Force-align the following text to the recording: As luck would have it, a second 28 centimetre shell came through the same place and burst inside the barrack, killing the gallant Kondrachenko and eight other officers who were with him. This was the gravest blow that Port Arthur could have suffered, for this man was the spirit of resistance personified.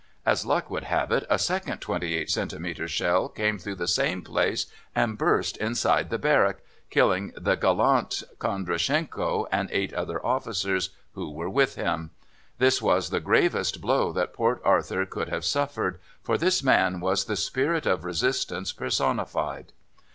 As 0.25 0.47
luck 0.47 0.71
would 0.71 0.85
have 0.85 1.11
it, 1.11 1.25
a 1.29 1.37
second 1.37 1.77
28 1.77 2.27
centimetre 2.27 2.87
shell 2.87 3.29
came 3.29 3.59
through 3.59 3.75
the 3.75 3.87
same 3.87 4.23
place 4.23 4.65
and 4.95 5.15
burst 5.15 5.57
inside 5.57 6.09
the 6.09 6.17
barrack, 6.17 6.57
killing 6.89 7.31
the 7.39 7.53
gallant 7.53 8.23
Kondrachenko 8.39 9.45
and 9.51 9.69
eight 9.71 9.93
other 9.93 10.19
officers 10.25 10.89
who 11.13 11.29
were 11.29 11.51
with 11.51 11.75
him. 11.75 12.09
This 12.57 12.81
was 12.81 13.11
the 13.11 13.19
gravest 13.19 13.79
blow 13.79 14.11
that 14.13 14.33
Port 14.33 14.59
Arthur 14.65 15.05
could 15.05 15.29
have 15.29 15.45
suffered, 15.45 15.99
for 16.23 16.35
this 16.35 16.63
man 16.63 16.99
was 16.99 17.25
the 17.25 17.35
spirit 17.35 17.85
of 17.85 18.03
resistance 18.03 18.73
personified. 18.73 19.71